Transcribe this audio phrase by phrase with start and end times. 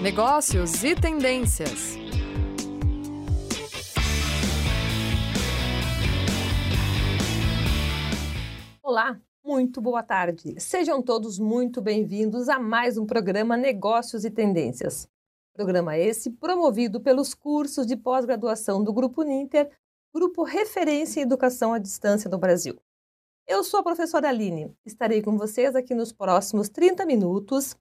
[0.00, 1.96] Negócios e tendências.
[8.80, 10.54] Olá, muito boa tarde.
[10.60, 15.08] Sejam todos muito bem-vindos a mais um programa Negócios e Tendências.
[15.52, 19.68] Programa esse promovido pelos cursos de pós-graduação do Grupo Ninter,
[20.14, 22.80] grupo referência em educação à distância no Brasil.
[23.48, 27.76] Eu sou a professora Aline, estarei com vocês aqui nos próximos 30 minutos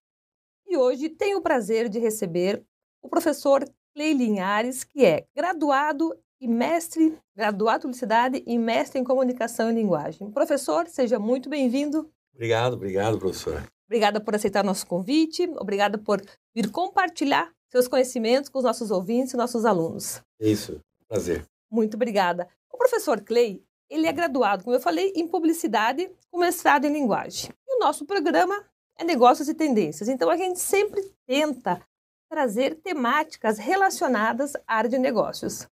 [0.67, 2.63] e hoje tenho o prazer de receber
[3.01, 3.63] o professor
[3.93, 9.73] Clay Linhares, que é graduado e mestre, graduado em publicidade e mestre em comunicação e
[9.73, 10.29] linguagem.
[10.29, 12.11] Professor, seja muito bem-vindo.
[12.33, 13.65] Obrigado, obrigado, professora.
[13.87, 16.21] Obrigada por aceitar nosso convite, obrigada por
[16.53, 20.21] vir compartilhar seus conhecimentos com os nossos ouvintes e nossos alunos.
[20.39, 21.45] Isso, prazer.
[21.71, 22.47] Muito obrigada.
[22.71, 27.51] O professor Clay, ele é graduado, como eu falei, em publicidade com mestrado em linguagem.
[27.67, 28.63] E o nosso programa
[28.97, 30.09] é negócios e tendências.
[30.09, 31.81] Então a gente sempre tenta
[32.29, 35.67] trazer temáticas relacionadas à área de negócios.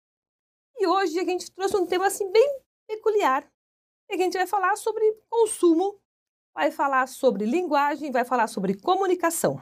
[0.77, 3.47] E hoje a gente trouxe um tema assim bem peculiar.
[4.09, 5.99] E a gente vai falar sobre consumo,
[6.53, 9.59] vai falar sobre linguagem, vai falar sobre comunicação.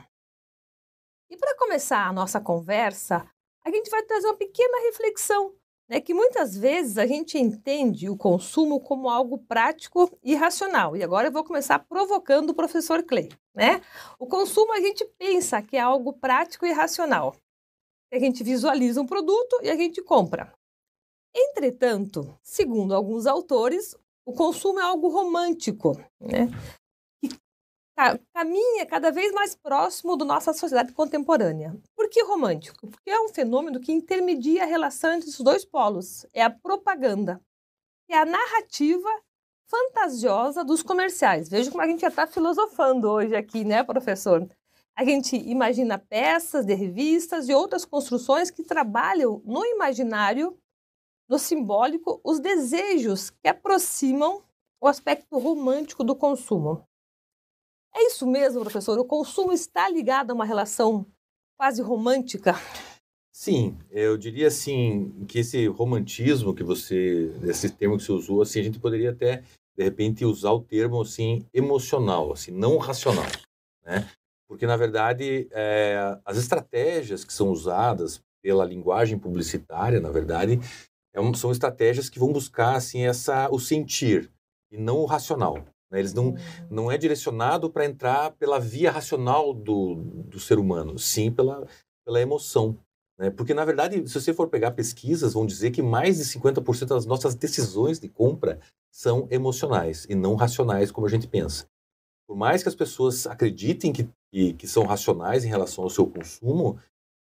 [1.30, 3.26] E para começar a nossa conversa,
[3.64, 5.56] a gente vai trazer uma pequena reflexão
[5.92, 10.96] né, que muitas vezes a gente entende o consumo como algo prático e racional.
[10.96, 13.28] E agora eu vou começar provocando o professor Clay.
[13.54, 13.82] Né?
[14.18, 17.36] O consumo a gente pensa que é algo prático e racional.
[18.10, 20.54] A gente visualiza um produto e a gente compra.
[21.36, 23.94] Entretanto, segundo alguns autores,
[24.26, 26.48] o consumo é algo romântico, né?
[28.34, 31.76] Caminha cada vez mais próximo da nossa sociedade contemporânea.
[31.96, 32.88] Por que romântico?
[32.88, 36.26] Porque é um fenômeno que intermedia a relação entre os dois polos.
[36.34, 37.42] É a propaganda.
[38.10, 39.10] É a narrativa
[39.68, 41.48] fantasiosa dos comerciais.
[41.48, 44.48] Veja como a gente já está filosofando hoje aqui, né, professor?
[44.96, 50.58] A gente imagina peças de revistas e outras construções que trabalham no imaginário,
[51.30, 54.44] no simbólico, os desejos que aproximam
[54.82, 56.86] o aspecto romântico do consumo.
[57.94, 58.98] É isso mesmo, professor?
[58.98, 61.06] O consumo está ligado a uma relação
[61.58, 62.56] quase romântica?
[63.32, 68.60] Sim, eu diria assim que esse romantismo que você, esse termo que você usou, assim,
[68.60, 69.44] a gente poderia até
[69.76, 73.26] de repente usar o termo assim emocional, assim, não racional,
[73.84, 74.08] né?
[74.48, 80.60] Porque na verdade é, as estratégias que são usadas pela linguagem publicitária, na verdade,
[81.14, 84.30] é, são estratégias que vão buscar assim essa o sentir
[84.70, 85.66] e não o racional.
[85.92, 86.00] Né?
[86.00, 86.36] Eles não,
[86.70, 91.68] não é direcionado para entrar pela via racional do, do ser humano, sim pela,
[92.06, 92.78] pela emoção.
[93.20, 93.30] Né?
[93.30, 97.06] Porque, na verdade, se você for pegar pesquisas, vão dizer que mais de 50% das
[97.06, 98.60] nossas decisões de compra
[98.92, 101.68] são emocionais e não racionais, como a gente pensa.
[102.28, 106.08] Por mais que as pessoas acreditem que, que, que são racionais em relação ao seu
[106.08, 106.80] consumo,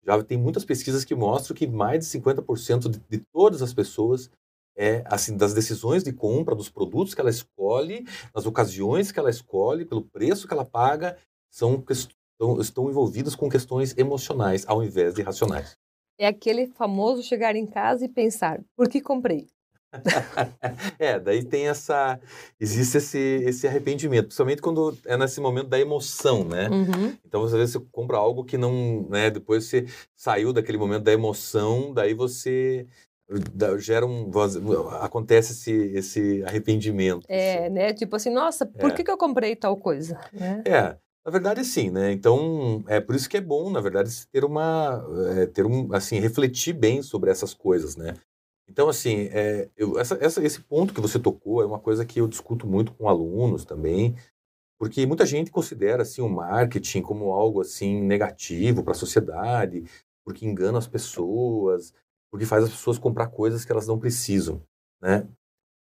[0.04, 4.30] já tem muitas pesquisas que mostram que mais de 50% de, de todas as pessoas
[4.76, 9.30] é assim das decisões de compra, dos produtos que ela escolhe, das ocasiões que ela
[9.30, 11.16] escolhe, pelo preço que ela paga,
[11.50, 15.76] são estão, estão envolvidas com questões emocionais ao invés de racionais.
[16.18, 19.46] É aquele famoso chegar em casa e pensar, por que comprei?
[20.98, 22.20] é, daí tem essa.
[22.60, 26.68] Existe esse, esse arrependimento, principalmente quando é nesse momento da emoção, né?
[26.68, 27.16] Uhum.
[27.24, 29.08] Então, às vezes, você compra algo que não.
[29.08, 32.86] Né, depois você saiu daquele momento da emoção, daí você
[33.78, 34.30] gera um
[35.00, 37.74] acontece esse, esse arrependimento é assim.
[37.74, 38.94] né tipo assim nossa por é.
[38.94, 40.62] que, que eu comprei tal coisa né?
[40.66, 44.44] é na verdade sim né então é por isso que é bom na verdade ter
[44.44, 45.04] uma
[45.36, 48.16] é, ter um assim refletir bem sobre essas coisas né
[48.68, 52.20] então assim é, eu, essa, essa, esse ponto que você tocou é uma coisa que
[52.20, 54.16] eu discuto muito com alunos também
[54.76, 59.84] porque muita gente considera assim o marketing como algo assim negativo para a sociedade
[60.24, 61.92] porque engana as pessoas
[62.30, 64.62] porque faz as pessoas comprar coisas que elas não precisam,
[65.00, 65.26] né?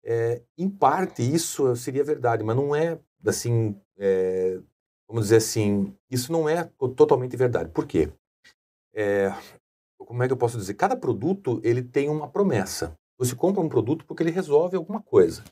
[0.04, 4.60] É, em parte isso seria verdade, mas não é assim, é,
[5.08, 6.64] vamos dizer assim, isso não é
[6.96, 7.70] totalmente verdade.
[7.70, 8.12] Por quê?
[8.94, 9.32] É,
[9.98, 10.74] como é que eu posso dizer?
[10.76, 12.96] Cada produto ele tem uma promessa.
[13.18, 15.44] Você compra um produto porque ele resolve alguma coisa.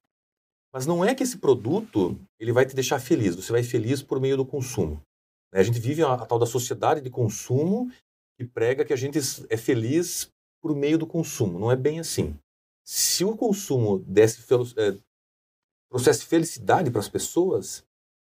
[0.73, 3.35] Mas não é que esse produto ele vai te deixar feliz.
[3.35, 5.01] Você vai feliz por meio do consumo.
[5.53, 5.59] Né?
[5.59, 7.91] A gente vive a, a tal da sociedade de consumo
[8.37, 9.19] que prega que a gente
[9.49, 10.31] é feliz
[10.67, 11.57] por meio do consumo.
[11.57, 12.35] Não é bem assim.
[12.83, 14.41] Se o consumo desse
[14.77, 14.97] é,
[15.89, 17.85] trouxesse felicidade para as pessoas,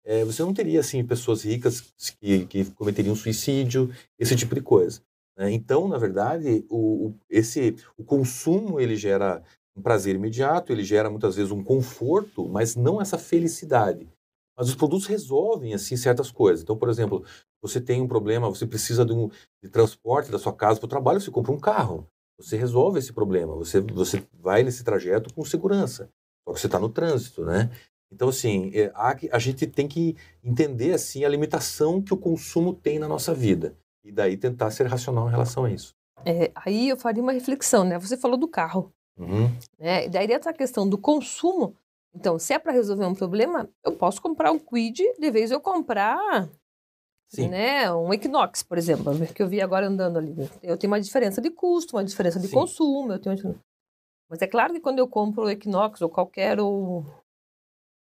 [0.05, 5.03] é, você não teria assim pessoas ricas que, que, cometeriam suicídio, esse tipo de coisa.
[5.37, 5.53] Né?
[5.53, 9.43] Então, na verdade, o, o, esse, o consumo ele gera
[9.77, 14.09] um prazer imediato, ele gera muitas vezes um conforto, mas não essa felicidade.
[14.57, 16.63] Mas os produtos resolvem assim certas coisas.
[16.63, 17.25] Então, por exemplo,
[17.61, 19.31] você tem um problema, você precisa de, um,
[19.63, 22.07] de transporte da sua casa para o trabalho, você compra um carro.
[22.43, 23.55] Você resolve esse problema.
[23.55, 26.11] Você, você vai nesse trajeto com segurança.
[26.45, 27.71] Só que você está no trânsito, né?
[28.13, 32.75] Então, assim, é, a, a gente tem que entender, assim, a limitação que o consumo
[32.75, 33.75] tem na nossa vida.
[34.05, 35.95] E daí tentar ser racional em relação a isso.
[36.25, 37.99] É, aí eu faria uma reflexão, né?
[37.99, 38.93] Você falou do carro.
[39.19, 39.51] Uhum.
[39.79, 40.09] Né?
[40.09, 41.75] Daí essa questão do consumo.
[42.15, 45.61] Então, se é para resolver um problema, eu posso comprar um Quid, de vez eu
[45.61, 46.51] comprar
[47.35, 47.49] Sim.
[47.49, 50.35] né, um Equinox, por exemplo, que eu vi agora andando ali.
[50.63, 52.55] Eu tenho uma diferença de custo, uma diferença de Sim.
[52.55, 53.59] consumo, eu tenho
[54.29, 57.07] Mas é claro que quando eu compro o Equinox ou qualquer ou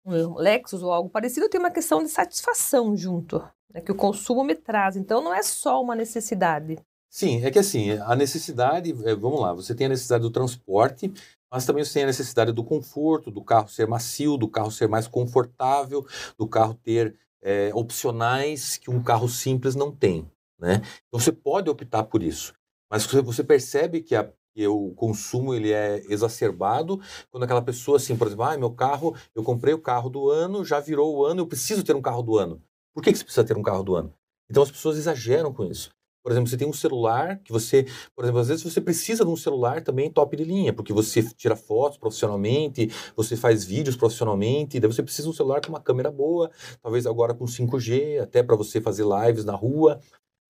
[0.06, 3.40] um Lexus ou algo parecido, eu tenho uma questão de satisfação junto,
[3.74, 4.98] né, que o consumo me traz.
[4.98, 6.78] Então não é só uma necessidade.
[7.10, 11.12] Sim, é que assim, a necessidade, é, vamos lá, você tem a necessidade do transporte,
[11.50, 14.88] mas também você tem a necessidade do conforto, do carro ser macio, do carro ser
[14.88, 16.06] mais confortável,
[16.38, 20.30] do carro ter é, opcionais que um carro simples não tem,
[20.60, 20.82] né?
[21.08, 22.54] Então você pode optar por isso,
[22.90, 27.00] mas você, percebe que, a, que, o consumo ele é exacerbado
[27.30, 30.66] quando aquela pessoa assim, por exemplo, ah, meu carro, eu comprei o carro do ano,
[30.66, 32.62] já virou o ano, eu preciso ter um carro do ano.
[32.94, 34.14] Por que, que você precisa ter um carro do ano?
[34.50, 35.90] Então as pessoas exageram com isso.
[36.24, 37.86] Por exemplo, você tem um celular que você,
[38.16, 41.24] por exemplo, às vezes você precisa de um celular também top de linha, porque você
[41.36, 45.82] tira fotos profissionalmente, você faz vídeos profissionalmente, daí você precisa de um celular com uma
[45.82, 46.52] câmera boa,
[46.82, 50.00] talvez agora com 5G, até para você fazer lives na rua.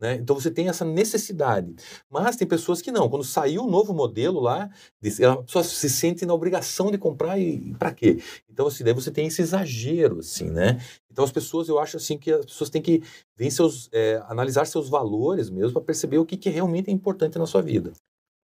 [0.01, 0.15] Né?
[0.15, 1.75] Então você tem essa necessidade.
[2.09, 3.07] Mas tem pessoas que não.
[3.07, 7.69] Quando saiu o novo modelo lá, a pessoa se sente na obrigação de comprar e,
[7.69, 8.17] e para quê?
[8.49, 10.81] Então, assim, daí você tem esse exagero, assim, né?
[11.11, 13.03] Então as pessoas, eu acho assim que as pessoas têm que
[13.37, 17.37] ver seus, é, analisar seus valores mesmo para perceber o que, que realmente é importante
[17.37, 17.93] na sua vida.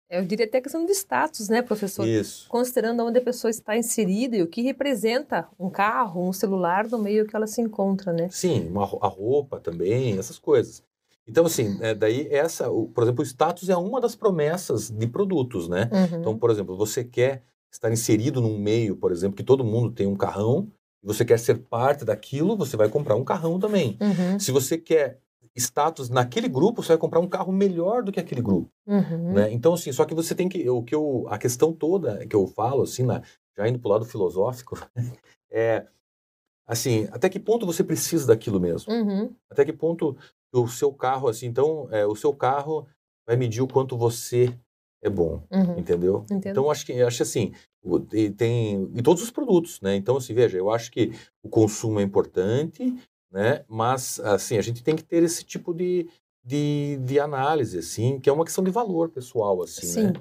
[0.10, 2.06] Eu diria até questão de status, né, professor?
[2.06, 2.48] Isso.
[2.50, 7.00] Considerando onde a pessoa está inserida e o que representa um carro, um celular no
[7.00, 8.28] meio que ela se encontra, né?
[8.30, 10.84] Sim, uma, a roupa também, essas coisas.
[11.31, 15.07] Então, assim, é, daí essa, o, por exemplo, o status é uma das promessas de
[15.07, 15.89] produtos, né?
[15.89, 16.19] Uhum.
[16.19, 17.42] Então, por exemplo, você quer
[17.72, 20.68] estar inserido num meio, por exemplo, que todo mundo tem um carrão,
[21.01, 23.98] você quer ser parte daquilo, você vai comprar um carrão também.
[24.01, 24.38] Uhum.
[24.38, 25.19] Se você quer
[25.56, 29.31] status naquele grupo, você vai comprar um carro melhor do que aquele grupo, Uhum.
[29.34, 29.54] né?
[29.54, 32.45] Então, assim, só que você tem que, o que eu, a questão toda que eu
[32.45, 33.22] falo, assim, na,
[33.57, 34.77] já indo para o lado filosófico,
[35.50, 35.88] é,
[36.68, 38.94] assim, até que ponto você precisa daquilo mesmo?
[38.94, 39.34] Uhum.
[39.50, 40.18] Até que ponto
[40.51, 42.88] o seu carro, assim, então, é, o seu carro
[43.25, 44.57] vai medir o quanto você
[45.01, 45.80] é bom, Uhum.
[45.80, 46.25] entendeu?
[46.25, 46.48] Entendo.
[46.48, 47.53] Então, acho que, acho assim,
[48.13, 49.95] e tem em todos os produtos, né?
[49.95, 51.12] Então, assim, veja, eu acho que
[51.42, 52.94] o consumo é importante,
[53.31, 53.63] né?
[53.68, 56.07] Mas, assim, a gente tem que ter esse tipo de,
[56.44, 60.13] de, de análise, assim, que é uma questão de valor pessoal, assim, Sim, né?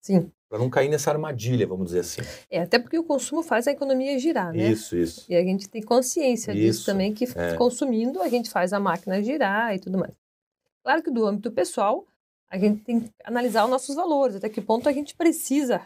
[0.00, 0.32] sim.
[0.54, 2.20] Para não cair nessa armadilha, vamos dizer assim.
[2.48, 4.70] É, até porque o consumo faz a economia girar, né?
[4.70, 5.26] Isso, isso.
[5.28, 7.54] E a gente tem consciência disso Isso, também, que é.
[7.56, 10.14] consumindo a gente faz a máquina girar e tudo mais.
[10.84, 12.06] Claro que do âmbito pessoal,
[12.48, 15.80] a gente tem que analisar os nossos valores, até que ponto a gente precisa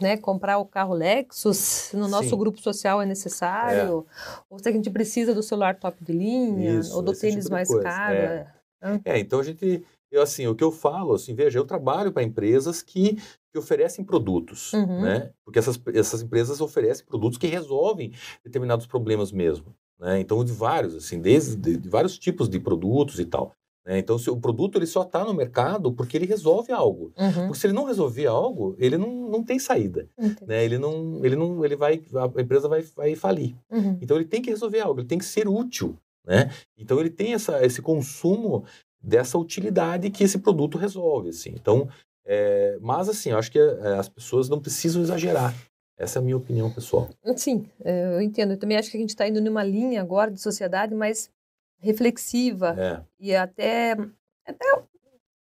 [0.00, 2.38] né, comprar o carro Lexus, no nosso Sim.
[2.38, 4.06] grupo social é necessário,
[4.48, 7.46] ou se a gente precisa do celular top de linha, Isso, ou do esse tênis
[7.46, 8.14] tipo mais caro.
[8.14, 8.54] é.
[8.80, 9.00] é.
[9.04, 12.22] É, então a gente, eu assim, o que eu falo, assim, veja, eu trabalho para
[12.22, 13.18] empresas que,
[13.52, 15.02] que oferecem produtos, Uhum.
[15.02, 15.30] né?
[15.44, 18.12] Porque essas, essas empresas oferecem produtos que resolvem
[18.44, 20.20] determinados problemas mesmo, né?
[20.20, 23.52] Então de vários, assim, desde de, de vários tipos de produtos e tal.
[23.86, 23.98] Né?
[23.98, 27.10] Então se o produto ele só está no mercado porque ele resolve algo.
[27.18, 27.46] Uhum.
[27.46, 30.46] Porque se ele não resolver algo, ele não, não tem saída, Entendi.
[30.46, 30.62] né?
[30.62, 32.02] Ele não, ele não, ele vai,
[32.36, 33.56] a empresa vai, vai falir.
[33.70, 33.98] Uhum.
[34.02, 36.50] Então ele tem que resolver algo, ele tem que ser útil, né?
[36.76, 38.64] Então ele tem essa, esse consumo
[39.02, 41.50] dessa utilidade que esse produto resolve, assim.
[41.54, 41.88] Então,
[42.28, 45.54] é, mas assim, eu acho que é, as pessoas não precisam exagerar.
[45.96, 47.08] Essa é a minha opinião pessoal.
[47.36, 48.52] Sim, é, eu entendo.
[48.52, 51.28] Eu também acho que a gente está indo numa linha agora de sociedade mais
[51.80, 53.96] reflexiva É, e até,
[54.46, 54.82] até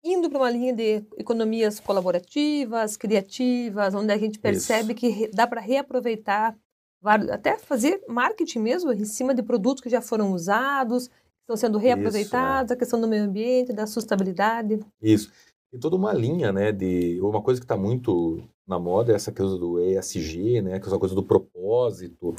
[0.04, 5.48] indo para uma linha de economias colaborativas, criativas, onde a gente percebe que re- dá
[5.48, 6.56] para reaproveitar,
[7.32, 11.77] até fazer marketing mesmo em cima de produtos que já foram usados, que estão sendo
[11.77, 14.80] reaproveitados, a questão do meio ambiente, da sustentabilidade.
[15.01, 15.32] isso.
[15.72, 19.32] Tem toda uma linha, né, de uma coisa que está muito na moda é essa
[19.32, 22.34] coisa do ESG, né, que é essa coisa do propósito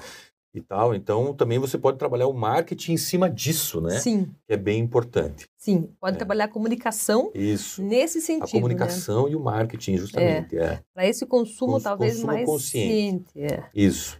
[0.54, 0.94] e tal.
[0.94, 4.80] Então, também você pode trabalhar o marketing em cima disso, né, Sim, que é bem
[4.80, 5.46] importante.
[5.56, 5.90] sim.
[6.00, 6.18] Pode É.
[6.18, 7.82] trabalhar a comunicação Isso.
[7.82, 8.60] nesse A sentido, né?
[8.60, 10.56] comunicação e o marketing, justamente.
[10.56, 10.82] É.
[10.94, 13.32] Para esse consumo Cons- talvez consumo mais consciente.
[13.32, 13.54] ciente.
[13.54, 13.68] É.
[13.74, 14.18] Isso.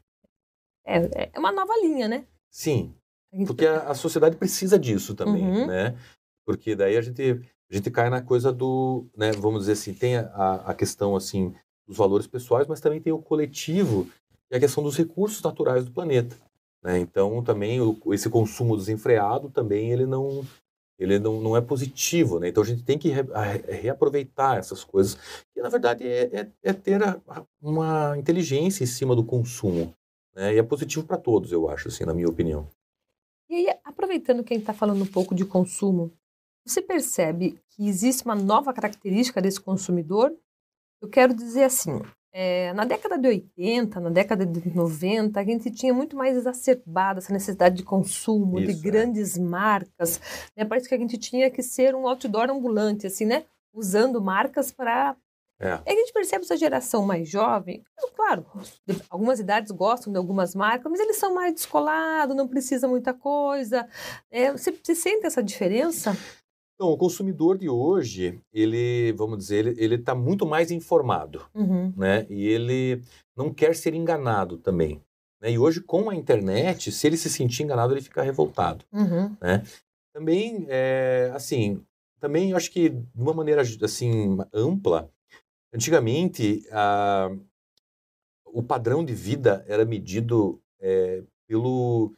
[0.85, 2.27] É, é uma nova linha, né?
[2.51, 2.95] Sim,
[3.33, 5.67] A Porque a, a sociedade precisa disso também, Uhum.
[5.67, 5.97] né?
[6.47, 10.17] Porque daí a gente, a gente cai na coisa do, né, vamos dizer assim, tem
[10.17, 11.55] a, a questão, assim,
[11.87, 14.09] dos valores pessoais, mas também tem o coletivo
[14.51, 16.37] e a questão dos recursos naturais do planeta,
[16.83, 16.99] né?
[16.99, 20.45] Então, também, o, esse consumo desenfreado também, ele não,
[20.99, 22.49] ele não, não é positivo, né?
[22.49, 23.23] Então a gente tem que re,
[23.69, 25.17] reaproveitar essas coisas,
[25.53, 27.21] que na verdade é, é, é ter a,
[27.61, 29.93] uma inteligência em cima do consumo,
[30.35, 30.55] né?
[30.55, 32.69] E é positivo para todos, eu acho, assim, na minha opinião.
[33.49, 36.13] E aí, aproveitando que a gente está falando um pouco de consumo,
[36.67, 40.35] você percebe que existe uma nova característica desse consumidor?
[41.01, 42.01] Eu quero dizer assim,
[42.33, 47.21] é, na década de 80, na década de 90, a gente tinha muito mais exacerbada
[47.21, 48.83] essa necessidade de consumo, Isso, de é.
[48.91, 49.41] grandes é.
[49.41, 50.21] marcas.
[50.57, 50.65] Né?
[50.65, 53.45] Parece que a gente tinha que ser um outdoor ambulante, assim, né?
[53.73, 55.17] Usando marcas para
[55.59, 55.81] é.
[55.87, 57.83] E a gente percebe essa geração mais jovem,
[58.15, 58.45] claro,
[59.09, 63.89] algumas idades gostam de algumas marcas, mas eles são mais descolados, não precisa muita coisa.
[64.31, 66.15] É, você, você sente essa diferença?
[66.77, 71.91] Então, o consumidor de hoje, ele, vamos dizer, ele está muito mais informado, uhum.
[71.97, 72.27] né?
[72.29, 73.03] E ele
[73.35, 75.01] não quer ser enganado também.
[75.41, 75.53] Né?
[75.53, 79.35] E hoje, com a internet, se ele se sentir enganado, ele fica revoltado, uhum.
[79.41, 79.63] né?
[80.13, 81.83] Também, é, assim,
[82.21, 85.11] também eu acho que de uma maneira, assim, ampla,
[85.73, 87.31] antigamente, a,
[88.45, 92.13] o padrão de vida era medido é, pelo,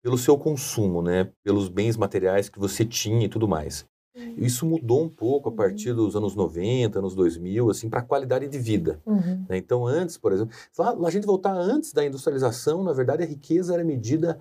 [0.00, 1.32] pelo seu consumo, né?
[1.42, 3.84] Pelos bens materiais que você tinha e tudo mais.
[4.14, 4.34] Uhum.
[4.36, 5.56] Isso mudou um pouco a uhum.
[5.56, 9.00] partir dos anos 90, anos 2000, assim, para a qualidade de vida.
[9.04, 9.44] Uhum.
[9.48, 9.56] Né?
[9.56, 13.82] Então, antes, por exemplo, a gente voltar antes da industrialização, na verdade, a riqueza era
[13.82, 14.40] medida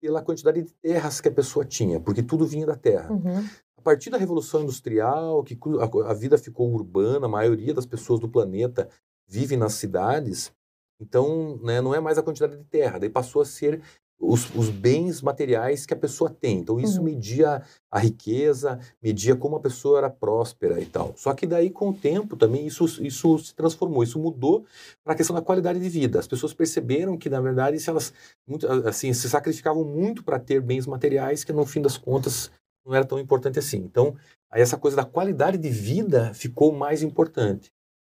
[0.00, 3.10] pela quantidade de terras que a pessoa tinha, porque tudo vinha da terra.
[3.10, 3.42] Uhum.
[3.78, 5.58] A partir da Revolução Industrial, que
[6.06, 8.88] a vida ficou urbana, a maioria das pessoas do planeta
[9.26, 10.52] vive nas cidades,
[11.00, 13.80] então né, não é mais a quantidade de terra, daí passou a ser
[14.18, 16.58] os, os, bens materiais que a pessoa tem.
[16.58, 17.04] Então, isso uhum.
[17.04, 21.12] media a riqueza, media como a pessoa era próspera e tal.
[21.16, 24.64] Só que daí, com o tempo, também isso, isso se transformou, isso mudou
[25.02, 26.18] para a questão da qualidade de vida.
[26.18, 28.12] As pessoas perceberam que, na verdade, se elas
[28.46, 32.50] muito, assim, se sacrificavam muito para ter bens materiais, que no fim das contas
[32.84, 33.78] não era tão importante assim.
[33.78, 34.16] Então,
[34.50, 37.72] aí essa coisa da qualidade de vida ficou mais importante.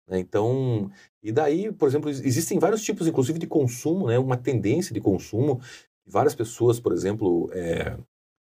[0.07, 0.19] Né?
[0.19, 0.89] Então,
[1.27, 4.17] e daí, por exemplo, existem vários tipos, inclusive, de consumo, né?
[4.17, 5.61] uma tendência de consumo
[6.07, 7.97] várias pessoas, por exemplo, é,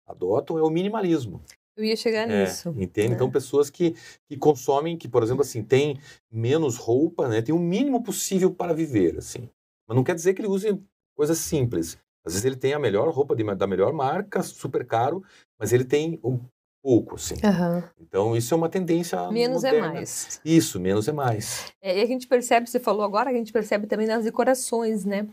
[0.05, 1.41] adotam é o minimalismo.
[1.75, 2.69] Eu ia chegar é, nisso.
[2.77, 3.13] Entende?
[3.13, 3.15] É.
[3.15, 3.95] Então, pessoas que,
[4.27, 5.99] que consomem, que, por exemplo, assim, tem
[6.31, 7.41] menos roupa, né?
[7.41, 9.49] Tem o mínimo possível para viver, assim.
[9.87, 10.79] Mas não quer dizer que ele use
[11.15, 11.97] coisas simples.
[12.25, 15.23] Às vezes ele tem a melhor roupa de, da melhor marca, super caro,
[15.59, 16.39] mas ele tem um
[16.87, 17.35] pouco, assim.
[17.35, 17.83] Uhum.
[17.99, 19.87] Então, isso é uma tendência Menos é moderna.
[19.87, 20.39] é mais.
[20.45, 21.73] Isso, menos é mais.
[21.81, 25.27] É, e a gente percebe, você falou agora, a gente percebe também nas decorações, né?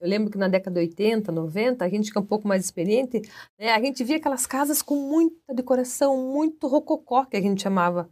[0.00, 2.64] Eu lembro que na década de 80, 90, a gente que é um pouco mais
[2.64, 3.20] experiente,
[3.58, 8.08] né, a gente via aquelas casas com muita decoração, muito rococó, que a gente chamava.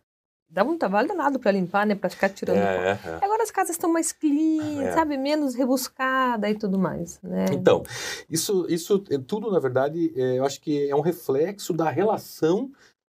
[0.51, 1.95] Dava um trabalho danado para limpar, né?
[1.95, 2.59] Para ficar tirando.
[2.59, 3.19] É, é, é.
[3.23, 4.93] Agora as casas estão mais clean, é.
[4.93, 5.17] sabe?
[5.17, 7.47] Menos rebuscada e tudo mais, né?
[7.53, 7.85] Então,
[8.29, 12.69] isso, isso é tudo, na verdade, é, eu acho que é um reflexo da relação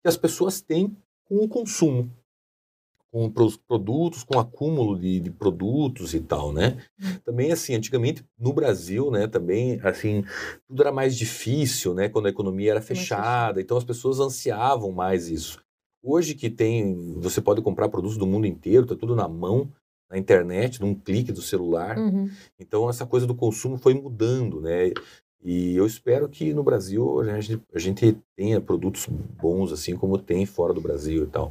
[0.02, 2.10] que as pessoas têm com o consumo
[3.14, 3.30] com
[3.68, 6.84] produtos, com acúmulo de, de, produtos e tal, né?
[7.00, 7.14] Hum.
[7.24, 10.26] Também, assim, antigamente, no Brasil, né, também, assim,
[10.68, 15.30] tudo era mais difícil, né, quando a economia era fechada, então as pessoas ansiavam mais
[15.30, 15.64] isso.
[16.04, 19.72] Hoje que tem, você pode comprar produtos do mundo inteiro, tá tudo na mão,
[20.12, 21.98] na internet, num clique do celular.
[21.98, 22.30] Uhum.
[22.60, 24.92] Então, essa coisa do consumo foi mudando, né?
[25.42, 30.18] E eu espero que no Brasil a gente, a gente tenha produtos bons, assim como
[30.18, 31.50] tem fora do Brasil e tal.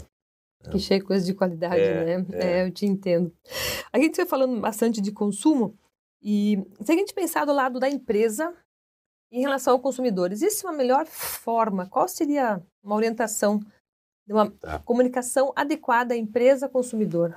[0.71, 2.27] Que cheio de coisa de qualidade, é, né?
[2.33, 2.47] É.
[2.47, 2.67] é.
[2.67, 3.33] eu te entendo.
[3.93, 5.75] A gente foi falando bastante de consumo
[6.23, 8.55] e se a gente pensar do lado da empresa
[9.31, 11.87] em relação ao consumidor, existe uma melhor forma?
[11.87, 13.61] Qual seria uma orientação
[14.27, 14.79] de uma tá.
[14.81, 17.35] comunicação adequada empresa-consumidor?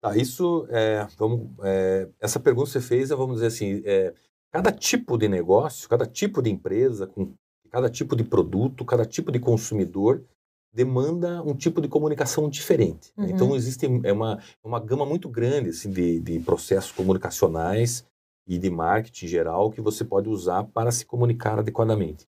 [0.00, 4.14] Tá, isso, é, vamos, é, essa pergunta que você fez, vamos dizer assim, é,
[4.50, 7.34] cada tipo de negócio, cada tipo de empresa, com
[7.70, 10.24] cada tipo de produto, cada tipo de consumidor
[10.72, 13.12] demanda um tipo de comunicação diferente.
[13.16, 13.26] Uhum.
[13.26, 18.04] Então existe é uma, é uma gama muito grande assim, de, de processos comunicacionais
[18.46, 22.26] e de marketing geral que você pode usar para se comunicar adequadamente.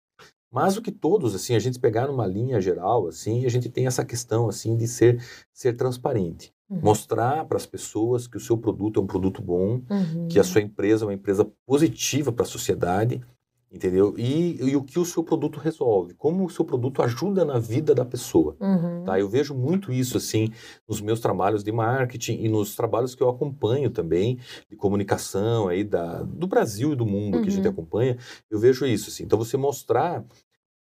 [0.57, 3.85] Mas o que todos, assim, a gente pegar numa linha geral, assim, a gente tem
[3.85, 5.23] essa questão, assim, de ser,
[5.53, 6.51] ser transparente.
[6.67, 6.79] Uhum.
[6.81, 10.27] Mostrar para as pessoas que o seu produto é um produto bom, uhum.
[10.27, 13.21] que a sua empresa é uma empresa positiva para a sociedade
[13.69, 14.15] Entendeu?
[14.17, 17.93] E, e, o que o seu produto resolve, como o seu produto ajuda na vida
[17.93, 18.55] da pessoa.
[18.61, 19.03] Uhum.
[19.03, 19.19] Tá?
[19.19, 20.49] Eu vejo muito isso assim
[20.87, 25.83] nos meus trabalhos de marketing e nos trabalhos que eu acompanho também, de comunicação aí
[25.83, 27.41] da, do Brasil e do mundo uhum.
[27.41, 27.71] que a gente uhum.
[27.71, 28.17] acompanha.
[28.49, 29.09] Eu vejo isso.
[29.09, 29.25] Assim.
[29.25, 30.23] Então você mostrar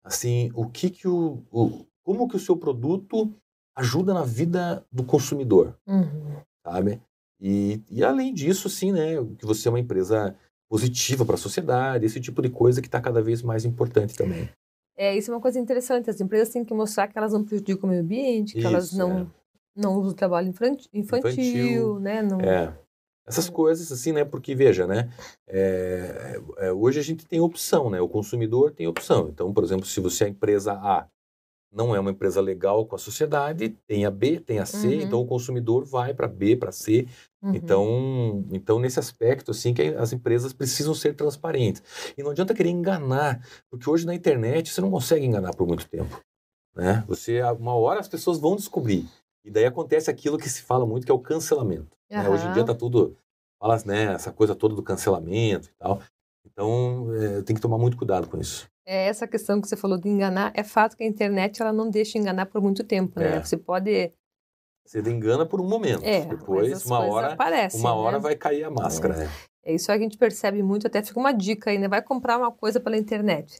[0.06, 3.34] assim o que, que o, o como que o seu produto
[3.76, 5.76] ajuda na vida do consumidor.
[5.86, 6.40] Uhum.
[6.64, 7.02] Sabe?
[7.40, 10.34] E, e além disso, sim, né, que você é uma empresa
[10.68, 14.48] positiva para a sociedade, esse tipo de coisa que está cada vez mais importante também.
[14.96, 16.08] É, isso é uma coisa interessante.
[16.08, 18.92] As empresas têm que mostrar que elas não prejudicam o meio ambiente, que Isso, elas
[18.92, 19.26] não, é.
[19.76, 22.22] não usam trabalho infantil, infantil, Infantil, né?
[22.22, 22.72] Não, É.
[23.26, 24.24] Essas coisas, assim, né?
[24.24, 25.10] Porque, veja, né?
[25.48, 28.00] é, é, hoje a gente tem opção, né?
[28.00, 29.28] O consumidor tem opção.
[29.28, 31.08] Então, por exemplo, se você é a empresa A
[31.76, 34.92] não é uma empresa legal com a sociedade, tem a B, tem a C, Uhum.
[35.02, 37.06] então o consumidor vai para B, para C.
[37.42, 37.54] Uhum.
[37.54, 41.82] Então, então, nesse aspecto, assim, que as empresas precisam ser transparentes.
[42.16, 45.86] E não adianta querer enganar, porque hoje na internet você não consegue enganar por muito
[45.86, 46.18] tempo.
[46.74, 47.04] Né?
[47.08, 49.06] Você, uma hora as pessoas vão descobrir.
[49.44, 51.95] E daí acontece aquilo que se fala muito, que é o cancelamento.
[52.10, 52.28] Né?
[52.28, 53.16] Hoje em dia tá tudo,
[53.58, 56.00] fala, né, essa coisa toda do cancelamento e tal.
[56.44, 58.68] Então, é, tem que tomar muito cuidado com isso.
[58.86, 60.52] É essa questão que você falou de enganar.
[60.54, 63.36] É fato que a internet ela não deixa enganar por muito tempo, né?
[63.36, 63.44] É.
[63.44, 64.12] Você pode.
[64.86, 66.04] Você engana por um momento.
[66.04, 68.22] É, Depois, uma hora, aparecem, uma hora né?
[68.22, 69.28] vai cair a máscara, né?
[69.64, 71.88] É isso aí que a gente percebe muito, até fica uma dica aí, né?
[71.88, 73.56] Vai comprar uma coisa pela internet.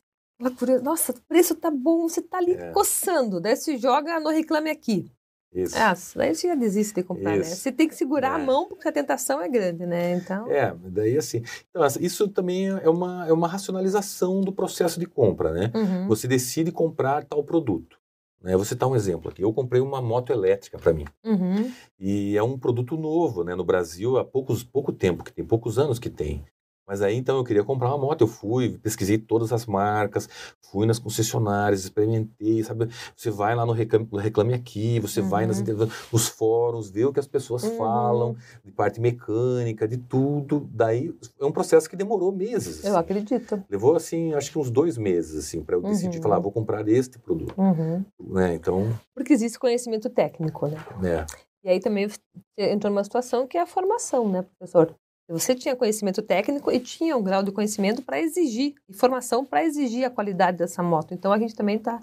[0.82, 2.70] Nossa, o preço tá bom, você tá ali É.
[2.70, 3.40] coçando.
[3.40, 5.10] Daí se joga no Reclame Aqui.
[5.56, 5.74] Isso.
[5.78, 7.40] Ah, daí você já desiste de comprar, né?
[7.40, 7.56] Isso.
[7.56, 8.44] Você tem que segurar a É.
[8.44, 10.12] mão porque a tentação é grande, né?
[10.14, 11.42] Então, É, daí assim.
[11.70, 15.72] Então, isso também é uma, é uma racionalização do processo de compra, né?
[15.74, 17.96] uhum, Você decide comprar tal produto.
[18.42, 18.54] Né?
[18.54, 19.42] Vou citar um exemplo aqui.
[19.42, 21.06] Eu comprei uma moto elétrica para mim.
[21.24, 23.54] uhum, E é um produto novo, né?
[23.54, 26.44] No Brasil, há poucos, pouco tempo que tem, poucos anos que tem.
[26.86, 28.20] Mas aí, então, eu queria comprar uma moto.
[28.20, 30.28] Eu fui, pesquisei todas as marcas,
[30.70, 32.88] fui nas concessionárias, experimentei, sabe?
[33.16, 35.88] Você vai lá no Reclame, no Reclame Aqui, você vai nas, Uhum.
[36.12, 37.76] nos fóruns, vê o que as pessoas Uhum.
[37.76, 40.68] falam, de parte mecânica, de tudo.
[40.72, 42.84] Daí, é um processo que demorou meses.
[42.84, 42.98] eu assim.
[43.00, 43.64] acredito.
[43.68, 46.22] Levou, assim, acho que uns dois meses, assim, para eu decidir Uhum.
[46.22, 48.04] falar, vou comprar este produto, Uhum.
[48.20, 48.54] né?
[48.54, 50.76] Então, Porque existe conhecimento técnico, né?
[51.00, 51.26] né?
[51.64, 52.08] E aí também
[52.56, 54.94] entrou numa situação que é a formação, né, professor?
[55.28, 60.04] Você tinha conhecimento técnico e tinha um grau de conhecimento para exigir, informação para exigir
[60.04, 61.12] a qualidade dessa moto.
[61.12, 62.02] Então a gente também está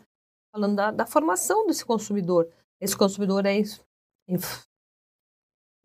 [0.54, 2.50] falando da, da formação desse consumidor.
[2.82, 3.62] Esse consumidor é.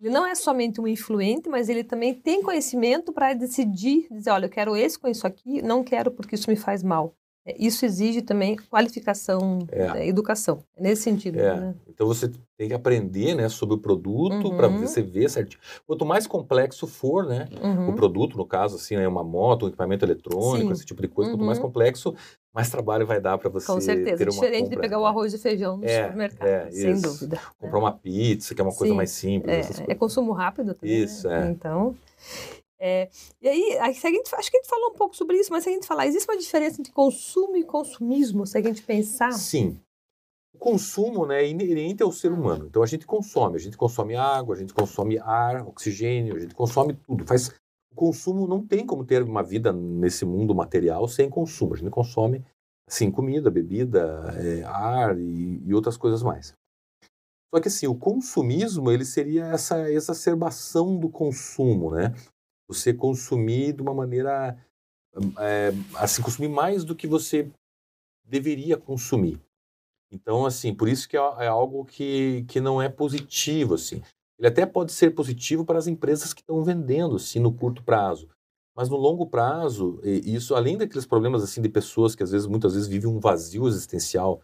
[0.01, 4.47] Ele não é somente um influente, mas ele também tem conhecimento para decidir, dizer, olha,
[4.47, 7.15] eu quero esse com isso aqui, não quero porque isso me faz mal.
[7.49, 10.01] É, Isso exige também qualificação, É.
[10.01, 10.63] é, educação.
[10.77, 11.39] É nesse sentido.
[11.39, 11.55] É.
[11.59, 11.75] Né?
[11.89, 14.81] Então você tem que aprender, né, sobre o produto para Uhum.
[14.81, 15.61] você ver certinho.
[15.87, 17.89] Quanto mais complexo for, né, Uhum.
[17.91, 20.73] o produto, no caso, assim, é uma moto, um equipamento eletrônico, Sim.
[20.73, 21.65] esse tipo de coisa, quanto mais Uhum.
[21.65, 22.15] complexo,
[22.55, 24.17] mais trabalho vai dar para você Com certeza.
[24.19, 25.09] ter uma Diferente de compra, pegar o né?
[25.09, 27.03] arroz e feijão no É, supermercado, é, sem isso.
[27.03, 27.37] dúvida.
[27.37, 27.43] né?
[27.59, 29.81] Comprar uma pizza, que é uma coisa Sim, mais simples.
[29.81, 31.03] É, é consumo rápido também.
[31.03, 31.47] Isso, né?
[31.47, 31.51] é.
[31.51, 31.95] Então.
[32.81, 33.11] É,
[33.41, 35.71] e aí, a gente, acho que a gente falou um pouco sobre isso, mas se
[35.71, 39.33] a gente falar, existe uma diferença entre consumo e consumismo, se a gente pensar.
[39.33, 39.81] Sim.
[40.55, 42.67] O consumo né, é inerente ao ser humano.
[42.67, 46.55] Então a gente consome, a gente consome água, a gente consome ar, oxigênio, a gente
[46.55, 47.27] consome tudo.
[47.27, 47.49] Faz
[47.93, 51.75] o consumo não tem como ter uma vida nesse mundo material sem consumo.
[51.75, 52.45] A gente consome
[52.89, 56.53] assim comida, bebida, é, ar e, e outras coisas mais.
[57.53, 62.15] Só que assim, o consumismo ele seria essa exacerbação do consumo, né?
[62.69, 64.57] Você consumir de uma maneira
[65.39, 67.51] é, assim consumir mais do que você
[68.25, 69.41] deveria consumir.
[70.11, 74.03] Então, assim, por isso que é é algo que, que não é positivo, assim.
[74.39, 78.29] Ele até pode ser positivo para as empresas que estão vendendo, assim, no curto prazo.
[78.75, 82.75] Mas no longo prazo, isso além daqueles problemas, assim, de pessoas que às vezes, muitas
[82.75, 84.41] vezes vivem um vazio existencial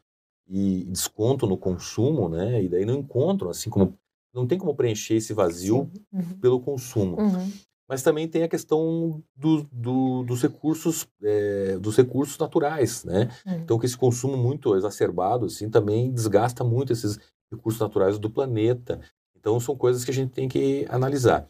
[0.49, 2.63] e desconto no consumo, né?
[2.63, 3.97] E daí não encontram, assim, como...
[4.35, 5.89] Não tem como preencher esse vazio.
[6.13, 6.39] Uhum.
[6.41, 7.17] pelo consumo.
[7.21, 7.53] Uhum.
[7.89, 13.31] Mas também tem a questão do, do- dos recursos é, dos recursos naturais, né?
[13.47, 13.55] Uhum.
[13.57, 17.19] Então que esse consumo muito exacerbado assim também desgasta muito esses
[17.53, 19.01] recursos naturais do planeta.
[19.39, 21.47] Então são coisas que a gente tem que analisar.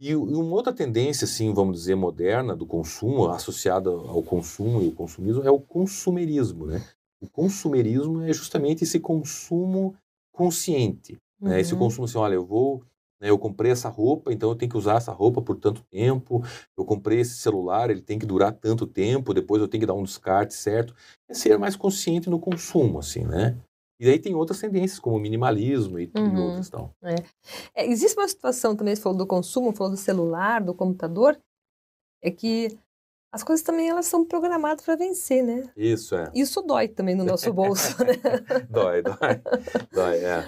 [0.00, 4.88] E, e uma outra tendência, assim, vamos dizer, moderna do consumo, associada ao consumo e
[4.88, 6.82] o consumismo, é o consumerismo, né?
[7.20, 9.94] O consumerismo é justamente esse consumo
[10.32, 11.60] consciente, né?
[11.60, 11.78] Esse Uhum.
[11.80, 12.82] consumo assim, olha, eu vou,
[13.28, 16.42] eu comprei essa roupa, então eu tenho que usar essa roupa por tanto tempo.
[16.76, 19.94] Eu comprei esse celular, ele tem que durar tanto tempo, depois eu tenho que dar
[19.94, 20.94] um descarte, certo?
[21.28, 23.56] É ser mais consciente no consumo, assim, né?
[24.00, 26.42] E daí tem outras tendências, como o minimalismo e, e Uhum.
[26.42, 26.92] outras tal.
[27.74, 31.38] É, existe uma situação também, você falou do consumo, falou do celular, do computador,
[32.20, 32.76] é que
[33.32, 35.70] as coisas também elas são programadas para vencer, né?
[35.76, 36.30] Isso, é.
[36.34, 38.12] Isso dói também no nosso bolso, né?
[38.68, 39.40] dói, dói.
[39.90, 40.44] dói, é.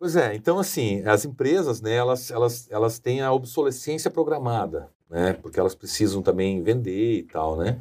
[0.00, 5.34] Pois é, então assim, as empresas, né, elas, elas, elas têm a obsolescência programada, né,
[5.34, 7.78] porque elas precisam também vender e tal, né.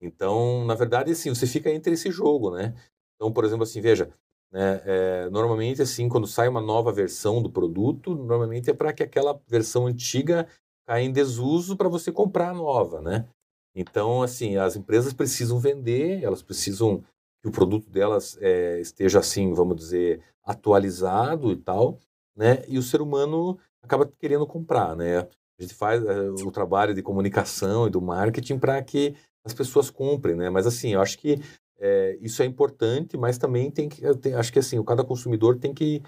[0.00, 2.74] Então, na verdade, assim, você fica entre esse jogo, né.
[3.16, 4.12] Então, por exemplo, assim, veja,
[4.52, 9.02] né, é, normalmente, assim, quando sai uma nova versão do produto, normalmente é para que
[9.02, 10.46] aquela versão antiga
[10.86, 13.26] caia em desuso para você comprar a nova, né.
[13.74, 17.02] Então, assim, as empresas precisam vender, elas precisam
[17.44, 21.98] que o produto delas é, esteja, assim, vamos dizer, atualizado e tal,
[22.34, 22.64] né?
[22.66, 25.18] E o ser humano acaba querendo comprar, né?
[25.18, 29.90] A gente faz é, o trabalho de comunicação e do marketing para que as pessoas
[29.90, 30.48] comprem, né?
[30.48, 31.38] Mas, assim, eu acho que
[31.78, 35.74] é, isso é importante, mas também tem que, tem, acho que, assim, cada consumidor tem
[35.74, 36.02] que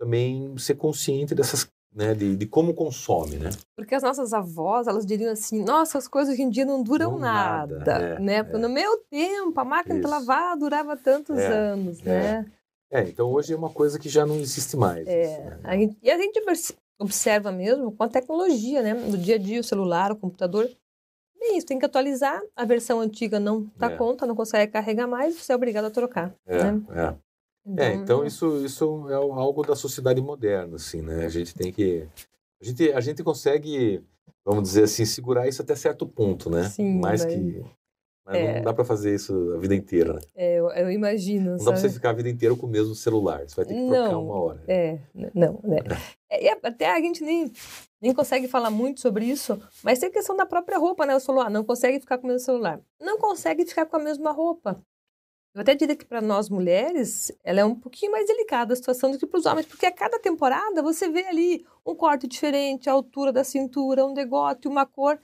[0.00, 3.50] também ser consciente dessas né, de, de, como consome, né?
[3.76, 7.12] Porque as nossas avós, elas diriam assim, nossa, as coisas hoje em dia não duram
[7.12, 8.36] não nada, nada é, né?
[8.36, 8.42] É.
[8.58, 10.04] No meu tempo, a máquina Isso.
[10.04, 12.04] de lavar durava tantos é, anos, é.
[12.04, 12.52] né?
[12.90, 15.06] É, então hoje é uma coisa que já não existe mais.
[15.06, 15.60] É, isso, né?
[15.64, 16.42] a gente, e a gente
[16.98, 18.94] observa mesmo com a tecnologia, né?
[18.94, 20.68] No dia a dia, o celular, o computador,
[21.40, 23.96] é isso, tem que atualizar, a versão antiga não dá é.
[23.96, 26.82] conta, não consegue carregar mais, você é obrigado a trocar, é, né?
[26.90, 27.31] É.
[27.64, 31.24] Então, é, então isso, isso é algo da sociedade moderna, assim, né?
[31.24, 32.08] A gente tem que...
[32.60, 34.04] A gente, a gente consegue,
[34.44, 36.68] vamos dizer assim, segurar isso até certo ponto, né?
[36.68, 37.64] Sim, Mais que...
[38.24, 38.54] Mas é.
[38.54, 40.20] não dá para fazer isso a vida inteira, né?
[40.36, 41.52] É, eu, eu imagino.
[41.52, 41.64] Não sabe?
[41.64, 43.40] dá para você ficar a vida inteira com o mesmo celular.
[43.40, 44.62] Você vai ter que trocar não, uma hora.
[44.68, 44.98] É,
[45.34, 45.78] não, né?
[46.30, 47.50] É, até a gente nem,
[48.00, 51.18] nem consegue falar muito sobre isso, mas tem a questão da própria roupa, né?
[51.18, 52.80] Falou, ah, não consegue ficar com o mesmo celular.
[53.00, 54.80] Não consegue ficar com a mesma roupa.
[55.54, 59.10] Eu até diria que para nós mulheres, ela é um pouquinho mais delicada a situação
[59.10, 62.88] do que para os homens, porque a cada temporada você vê ali um corte diferente,
[62.88, 65.20] a altura da cintura, um degote, uma cor.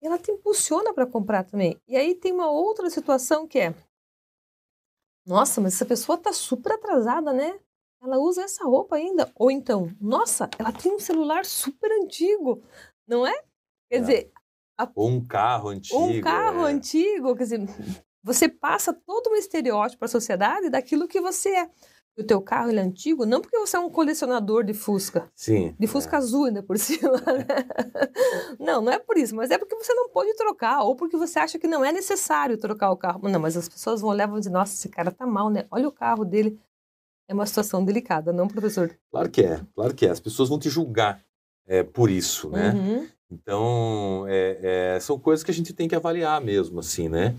[0.00, 1.78] E ela te impulsiona para comprar também.
[1.86, 3.74] E aí tem uma outra situação que é:
[5.26, 7.58] nossa, mas essa pessoa está super atrasada, né?
[8.02, 9.30] Ela usa essa roupa ainda.
[9.34, 12.62] Ou então, nossa, ela tem um celular super antigo,
[13.06, 13.34] não é?
[13.90, 14.00] Quer é.
[14.00, 14.32] dizer.
[14.78, 14.90] A...
[14.94, 15.98] Ou um carro antigo.
[15.98, 16.72] Um carro é.
[16.72, 17.60] antigo, quer dizer,
[18.26, 21.70] você passa todo um estereótipo para a sociedade daquilo que você é.
[22.18, 25.30] O teu carro ele é antigo, não porque você é um colecionador de Fusca.
[25.32, 25.76] Sim.
[25.78, 26.18] De Fusca é.
[26.18, 27.12] azul ainda por cima.
[27.12, 27.46] Né?
[28.58, 31.38] Não, não é por isso, mas é porque você não pode trocar, ou porque você
[31.38, 33.28] acha que não é necessário trocar o carro.
[33.28, 35.64] Não, mas as pessoas vão olhar e vão dizer, nossa, esse cara tá mal, né?
[35.70, 36.58] Olha o carro dele.
[37.28, 38.98] É uma situação delicada, não, professor?
[39.10, 40.10] Claro que é, claro que é.
[40.10, 41.22] As pessoas vão te julgar
[41.64, 42.72] é, por isso, né?
[42.72, 43.08] Uhum.
[43.30, 47.36] Então, é, é, são coisas que a gente tem que avaliar mesmo, assim, né?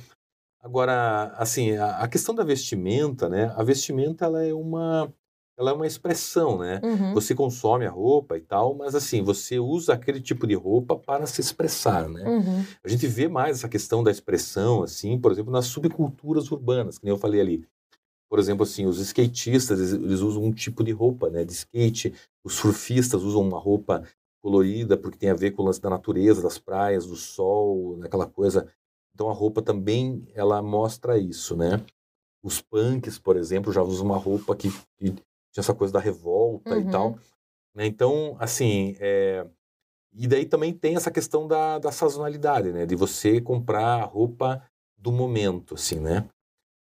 [0.68, 3.54] Agora, assim, a, a, questão da vestimenta, né?
[3.56, 5.10] A vestimenta ela é uma
[5.58, 6.82] ela é uma expressão, né?
[6.84, 7.14] Uhum.
[7.14, 11.26] Você consome a roupa e tal, mas assim, você usa aquele tipo de roupa para
[11.26, 12.22] se expressar, né?
[12.28, 12.66] Uhum.
[12.84, 17.06] A gente vê mais essa questão da expressão, assim, por exemplo, nas subculturas urbanas, que
[17.06, 17.66] nem eu falei ali.
[18.30, 21.46] Por exemplo, assim, os skatistas, eles, eles usam um tipo de roupa, né?
[21.46, 22.14] De skate.
[22.44, 24.04] Os surfistas usam uma roupa
[24.44, 28.28] colorida porque tem a ver com o lance da natureza, das praias, do sol, aquela
[28.28, 28.68] coisa
[29.18, 31.84] então a roupa também ela mostra isso, né?
[32.44, 35.24] Os punks, por exemplo, já usam uma roupa que, que tinha
[35.58, 36.82] essa coisa da revolta uhum.
[36.82, 37.08] e tal.
[37.08, 37.20] Uhum.
[37.74, 37.88] Né?
[37.88, 39.44] Então, assim, é...
[40.14, 42.86] e daí também tem essa questão da, da sazonalidade, né?
[42.86, 44.64] De você comprar a roupa
[44.96, 46.30] do momento, assim, né?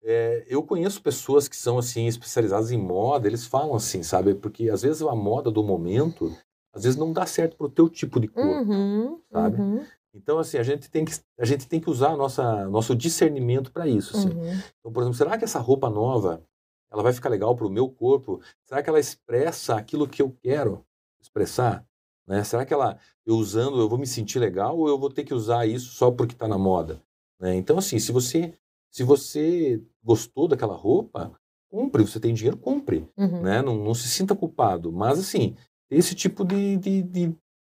[0.04, 4.34] É, eu conheço pessoas que são assim especializadas em moda, eles falam assim, sabe?
[4.34, 6.32] Porque às vezes a moda do momento,
[6.72, 9.60] às vezes não dá certo pro teu tipo de corpo, uhum, sabe?
[9.60, 9.84] Uhum.
[10.14, 13.86] Então, assim, a gente tem que, a gente tem que usar nossa, nosso discernimento para
[13.86, 14.16] isso.
[14.16, 14.28] Assim.
[14.28, 14.60] Uhum.
[14.78, 16.42] Então, por exemplo, será que essa roupa nova
[16.90, 18.40] ela vai ficar legal para o meu corpo?
[18.64, 20.84] Será que ela expressa aquilo que eu quero
[21.20, 21.86] expressar?
[22.26, 22.44] Né?
[22.44, 25.34] Será que ela, eu usando, eu vou me sentir legal ou eu vou ter que
[25.34, 27.02] usar isso só porque está na moda?
[27.40, 27.54] Né?
[27.54, 28.52] Então, assim, se você,
[28.90, 31.32] se você gostou daquela roupa,
[31.72, 32.06] compre.
[32.06, 33.08] Você tem dinheiro, compre.
[33.16, 33.40] Uhum.
[33.40, 33.62] Né?
[33.62, 34.92] Não, não se sinta culpado.
[34.92, 35.56] Mas, assim,
[35.90, 37.34] esse tipo de, de, de,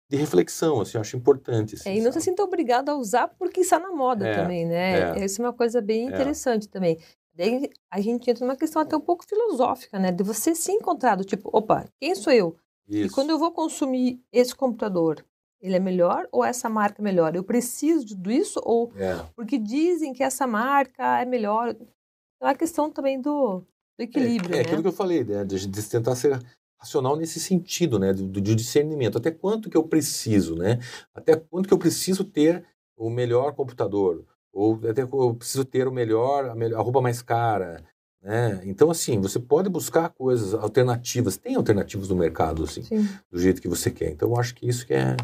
[0.09, 1.75] de reflexão, assim, eu acho importante.
[1.75, 2.23] Assim, é, e não sabe?
[2.23, 5.19] se sinta obrigado a usar porque está na moda é, também, né?
[5.19, 5.25] É.
[5.25, 6.11] Isso é uma coisa bem é.
[6.11, 6.99] interessante também.
[7.33, 10.11] Daí a gente entra numa questão até um pouco filosófica, né?
[10.11, 12.55] De você se encontrar do tipo, opa, quem sou eu?
[12.87, 13.07] Isso.
[13.07, 15.25] E quando eu vou consumir esse computador,
[15.59, 17.35] ele é melhor ou essa marca é melhor?
[17.35, 19.25] Eu preciso de tudo isso ou é.
[19.35, 21.69] porque dizem que essa marca é melhor?
[21.69, 24.65] Então, é a questão também do, do é, equilíbrio, é, é, né?
[24.67, 25.43] aquilo que eu falei, né?
[25.43, 26.39] De, de tentar ser
[26.85, 29.17] racional nesse sentido, né, do, do, discernimento.
[29.17, 30.79] Até quanto que eu preciso, né?
[31.13, 32.63] Até quanto que eu preciso ter
[32.95, 37.21] o melhor computador ou até eu preciso ter o melhor, a, melhor, a roupa mais
[37.21, 37.83] cara,
[38.21, 38.61] né?
[38.63, 41.35] Então assim, você pode buscar coisas alternativas.
[41.35, 43.05] Tem alternativas no mercado, assim, Sim.
[43.29, 44.11] do jeito que você quer.
[44.11, 45.17] Então eu acho que isso que é,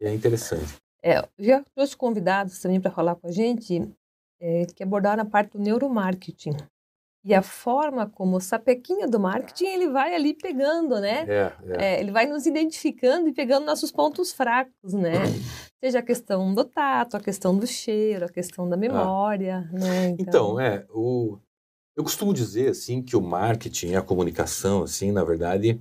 [0.00, 0.76] é interessante.
[1.02, 3.82] É, já trouxe convidados também para falar com a gente
[4.40, 6.56] é, que abordaram a parte do neuromarketing.
[7.26, 11.26] E a forma como o sapequinha do marketing, ele vai ali pegando, né?
[11.28, 11.84] É, é.
[11.84, 15.14] É, ele vai nos identificando e pegando nossos pontos fracos, né?
[15.82, 19.76] Seja a questão do tato, a questão do cheiro, a questão da memória, ah.
[19.76, 20.08] né?
[20.10, 20.24] Então...
[20.28, 21.36] então, é, o...
[21.96, 25.80] eu costumo dizer, assim, que o marketing, a comunicação, assim, na verdade,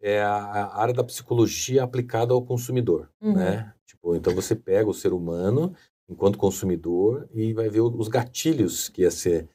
[0.00, 3.34] é a, a área da psicologia aplicada ao consumidor, uhum.
[3.34, 3.74] né?
[3.84, 5.74] Tipo, então você pega o ser humano
[6.08, 9.48] enquanto consumidor e vai ver os gatilhos que ser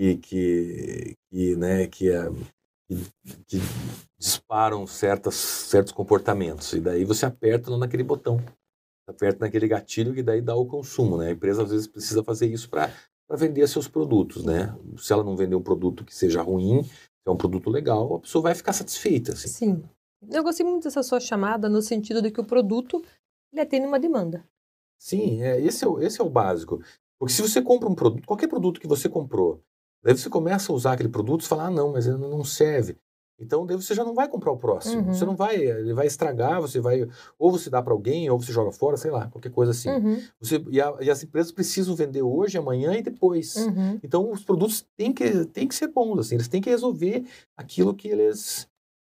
[0.00, 2.32] que que, que né que, ia,
[3.46, 3.58] que,
[4.18, 6.72] disparam certas certos comportamentos.
[6.72, 8.40] E daí você aperta naquele botão.
[9.06, 11.28] Aperta naquele gatilho que daí dá o consumo né?
[11.28, 12.90] A empresa às vezes precisa fazer isso para
[13.32, 14.74] vender seus produtos né?
[14.96, 18.20] Se ela não vender um produto que seja ruim se é um produto legal a
[18.20, 19.48] pessoa vai ficar satisfeita assim.
[19.48, 19.82] sim.
[20.30, 23.02] Eu gostei muito dessa sua chamada no sentido de que o produto
[23.50, 24.46] ele atende uma demanda.
[24.98, 26.82] Sim, é, esse, é o, esse é o básico.
[27.18, 29.62] Porque se você compra um produto, qualquer produto que você comprou,
[30.02, 32.96] daí você começa a usar aquele produto e fala, ah, não, mas ele não serve.
[33.40, 35.00] Então, daí você já não vai comprar o próximo.
[35.00, 35.14] Uhum.
[35.14, 37.08] Você não vai, ele vai estragar, você vai,
[37.38, 39.88] ou você dá para alguém, ou você joga fora, sei lá, qualquer coisa assim.
[39.88, 40.22] Uhum.
[40.38, 43.56] Você, e, a, e, as empresas precisam vender hoje, amanhã e depois.
[43.56, 43.98] Uhum.
[44.02, 47.24] Então, os produtos têm que, têm que ser bons, assim, eles têm que resolver
[47.56, 48.68] aquilo que eles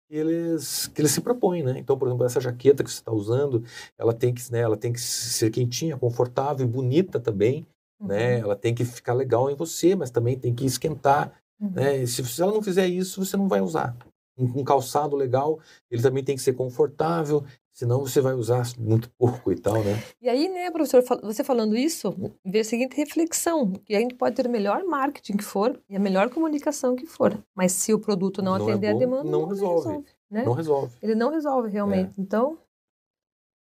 [0.08, 1.78] eles, que eles se propõem, né?
[1.78, 3.64] Então, por exemplo, essa jaqueta que você está usando,
[3.96, 7.66] ela tem que, né, ela tem que ser quentinha, confortável e bonita também?
[8.02, 8.08] Uhum.
[8.08, 8.38] né?
[8.40, 11.70] Ela tem que ficar legal em você, mas também tem que esquentar, uhum.
[11.70, 12.04] né?
[12.06, 13.96] Se, se ela não fizer isso, você não vai usar.
[14.36, 15.58] Um, um calçado legal,
[15.90, 20.02] ele também tem que ser confortável, senão você vai usar muito pouco e tal, né?
[20.20, 24.34] E aí, né, professor, você falando isso, vê a seguinte reflexão, que a gente pode
[24.34, 27.98] ter o melhor marketing que for e a melhor comunicação que for, mas se o
[27.98, 29.88] produto não, não é atender é bom, a demanda, não, não resolve.
[29.88, 30.44] resolve né?
[30.44, 30.96] Não resolve.
[31.02, 32.18] Ele não resolve realmente.
[32.18, 32.22] É.
[32.22, 32.56] Então,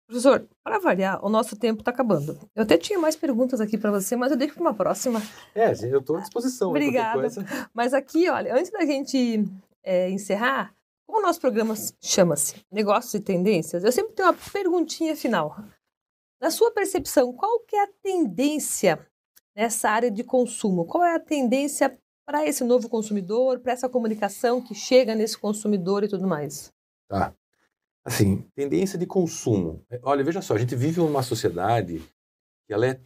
[0.07, 2.39] professor, para variar, o nosso tempo está acabando.
[2.55, 5.21] Eu até tinha mais perguntas aqui para você, mas eu deixo para uma próxima.
[5.55, 6.71] É, eu estou à disposição.
[6.71, 7.29] Obrigada.
[7.75, 9.45] Mas aqui, olha, antes da gente
[9.83, 10.75] é, encerrar,
[11.07, 15.57] como o nosso programa chama-se Negócios e Tendências, eu sempre tenho uma perguntinha final.
[16.41, 18.99] Na sua percepção, qual que é a tendência
[19.57, 20.85] nessa área de consumo?
[20.85, 26.05] Qual é a tendência para esse novo consumidor, para essa comunicação que chega nesse consumidor
[26.05, 26.73] e tudo mais?
[27.09, 27.33] Tá.
[28.07, 29.85] Assim, tendência de consumo.
[29.91, 31.99] É, olha, veja só, a gente vive numa sociedade
[32.65, 33.01] que ela é,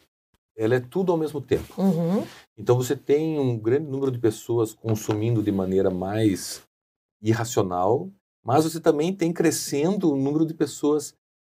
[0.54, 1.80] ela é tudo ao mesmo tempo.
[1.80, 2.22] Uhum.
[2.54, 6.62] Então você tem um grande número de pessoas consumindo de maneira mais
[7.22, 8.10] irracional,
[8.44, 11.14] mas você também tem crescendo o número de pessoas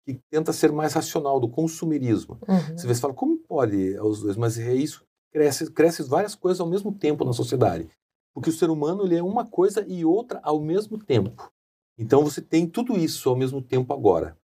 [0.07, 2.39] que tenta ser mais racional, do consumirismo.
[2.47, 2.79] Uhum.
[2.79, 4.37] Você fala, como pode os dois?
[4.37, 7.89] Mas é isso, cresce, cresce várias coisas ao mesmo tempo na sociedade.
[8.33, 11.51] Porque o ser humano ele é uma coisa e outra ao mesmo tempo.
[12.03, 14.37] Então você tem tudo isso ao mesmo tempo agora,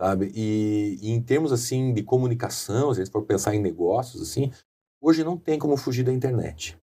[0.00, 0.32] sabe?
[0.34, 4.50] E, e em termos assim de comunicação, se a gente for pensar em negócios assim,
[5.00, 6.76] hoje não tem como fugir da internet.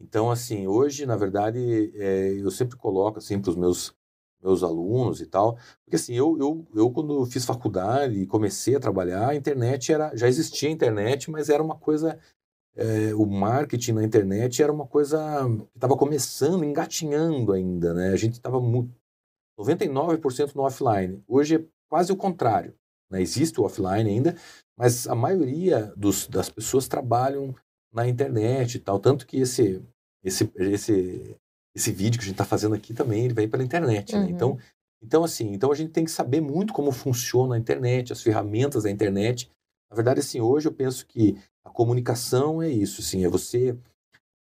[0.00, 3.94] Então, assim, hoje, na verdade, é, eu sempre coloco, assim, para os meus,
[4.42, 8.80] meus alunos e tal, porque, assim, eu, eu, eu quando fiz faculdade e comecei a
[8.80, 12.18] trabalhar, a internet era, já existia a internet, mas era uma coisa,
[12.76, 15.18] é, o marketing na internet era uma coisa
[15.72, 18.10] que estava começando, engatinhando ainda, né?
[18.10, 18.60] A gente estava
[19.58, 21.22] 99% no offline.
[21.26, 22.74] Hoje é quase o contrário,
[23.10, 23.20] né?
[23.20, 24.36] Existe o offline ainda,
[24.78, 27.54] mas a maioria dos, das pessoas trabalham
[27.92, 28.98] na internet e tal.
[28.98, 29.82] Tanto que esse,
[30.22, 31.36] esse, esse,
[31.74, 34.14] esse vídeo que a gente está fazendo aqui também, ele vem pela internet.
[34.14, 34.22] Né?
[34.24, 34.28] Uhum.
[34.28, 34.58] Então,
[35.02, 38.84] então, assim, então a gente tem que saber muito como funciona a internet, as ferramentas
[38.84, 39.50] da internet.
[39.90, 43.76] Na verdade, assim, hoje eu penso que a comunicação é isso, assim, é você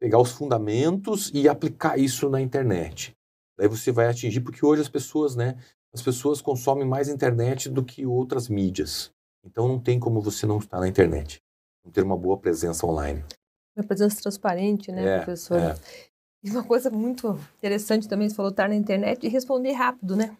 [0.01, 3.15] pegar os fundamentos e aplicar isso na internet.
[3.57, 5.57] Daí você vai atingir, porque hoje as pessoas, né,
[5.93, 9.13] as pessoas consomem mais internet do que outras mídias.
[9.45, 11.43] Então não tem como você não estar na internet,
[11.85, 13.25] não ter uma boa presença online
[13.77, 15.59] uma presença transparente, né, é, professor?
[15.59, 15.75] É.
[16.43, 20.37] E uma coisa muito interessante também, você falou estar na internet e responder rápido, né?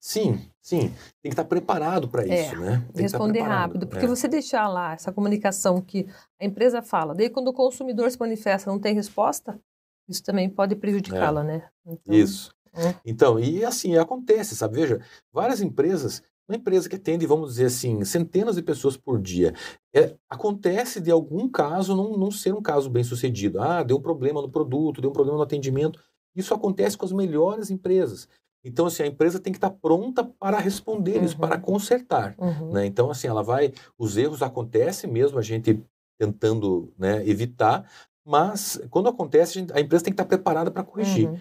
[0.00, 0.88] Sim, sim.
[1.20, 2.84] Tem que estar preparado para é, isso, né?
[2.92, 4.08] Tem responder rápido, porque é.
[4.08, 6.08] você deixar lá essa comunicação que
[6.40, 9.60] a empresa fala, daí quando o consumidor se manifesta não tem resposta,
[10.08, 11.44] isso também pode prejudicá-la, é.
[11.44, 11.68] né?
[11.86, 12.54] Então, isso.
[12.74, 12.94] É.
[13.04, 14.76] Então, e assim, acontece, sabe?
[14.76, 15.00] Veja,
[15.32, 19.54] várias empresas uma empresa que atende, vamos dizer assim, centenas de pessoas por dia,
[19.94, 23.60] é, acontece de algum caso não, não ser um caso bem sucedido.
[23.60, 26.00] Ah, deu um problema no produto, deu um problema no atendimento.
[26.34, 28.28] Isso acontece com as melhores empresas.
[28.64, 31.24] Então, assim, a empresa tem que estar pronta para responder uhum.
[31.24, 32.34] isso, para consertar.
[32.38, 32.72] Uhum.
[32.72, 32.86] Né?
[32.86, 33.72] Então, assim, ela vai.
[33.98, 35.82] Os erros acontecem mesmo, a gente
[36.18, 37.90] tentando né, evitar,
[38.24, 41.28] mas quando acontece, a, empresa tem que estar preparada para corrigir.
[41.28, 41.38] Uhum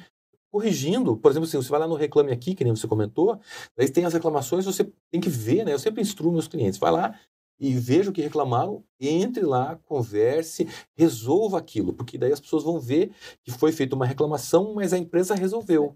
[0.51, 3.39] corrigindo, por exemplo, assim, você vai lá no Reclame Aqui, que nem você comentou,
[3.75, 5.73] daí tem as reclamações, você tem que ver, né?
[5.73, 7.17] Eu sempre instruo meus clientes, vai lá
[7.57, 10.67] e veja o que reclamaram, entre lá, converse,
[10.97, 13.11] resolva aquilo, porque daí as pessoas vão ver
[13.43, 15.95] que foi feita uma reclamação, mas a empresa resolveu.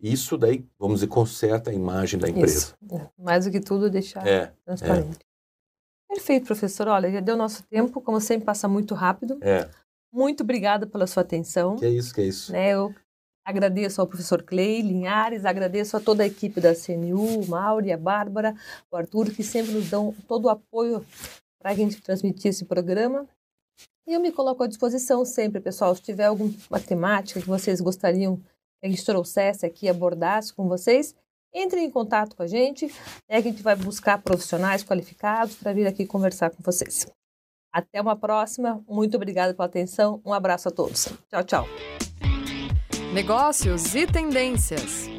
[0.00, 2.58] Isso daí, vamos dizer, conserta a imagem da empresa.
[2.58, 2.76] Isso.
[2.90, 5.18] É, mais do que tudo, deixar é, transparente.
[5.20, 6.14] É.
[6.14, 6.88] Perfeito, professor.
[6.88, 9.38] Olha, já deu nosso tempo, como sempre, passa muito rápido.
[9.40, 9.68] É.
[10.14, 11.76] Muito obrigada pela sua atenção.
[11.76, 12.52] Que é isso, que é isso.
[12.52, 12.94] Né, eu
[13.44, 17.98] Agradeço ao professor Clay Linhares, agradeço a toda a equipe da CNU, o Mauri, a
[17.98, 18.54] Bárbara,
[18.90, 21.04] o Arthur, que sempre nos dão todo o apoio
[21.60, 23.28] para a gente transmitir esse programa.
[24.06, 25.94] E eu me coloco à disposição sempre, pessoal.
[25.94, 31.14] Se tiver alguma temática que vocês gostariam que a gente trouxesse aqui, abordasse com vocês,
[31.52, 32.86] entrem em contato com a gente.
[33.28, 37.06] É que a gente vai buscar profissionais qualificados para vir aqui conversar com vocês.
[37.74, 38.80] Até uma próxima.
[38.88, 40.22] Muito obrigada pela atenção.
[40.24, 41.08] Um abraço a todos.
[41.28, 41.68] Tchau, tchau.
[43.12, 45.13] Negócios e tendências.